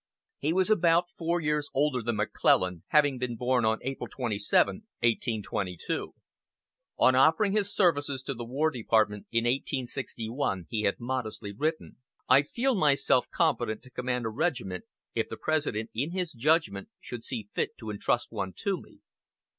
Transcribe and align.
He 0.39 0.51
was 0.51 0.71
about 0.71 1.11
four 1.11 1.39
years 1.41 1.69
older 1.75 2.01
than 2.01 2.15
McClellan, 2.15 2.81
having 2.87 3.19
been 3.19 3.35
born 3.35 3.65
on 3.65 3.77
April 3.83 4.07
27, 4.09 4.77
1822. 5.01 6.15
On 6.97 7.13
offering 7.15 7.51
his 7.51 7.71
services 7.71 8.23
to 8.23 8.33
the 8.33 8.43
War 8.43 8.71
Department 8.71 9.27
in 9.31 9.43
1861 9.43 10.65
he 10.71 10.81
had 10.81 10.99
modestly 10.99 11.51
written: 11.53 11.97
"I 12.27 12.41
feel 12.41 12.73
myself 12.73 13.27
competent 13.29 13.83
to 13.83 13.91
command 13.91 14.25
a 14.25 14.29
regiment 14.29 14.85
if 15.13 15.29
the 15.29 15.37
President 15.37 15.91
in 15.93 16.09
his 16.13 16.31
judgment 16.33 16.89
should 16.99 17.23
see 17.23 17.49
fit 17.53 17.77
to 17.77 17.91
intrust 17.91 18.31
one 18.31 18.53
to 18.57 18.81
me." 18.81 19.01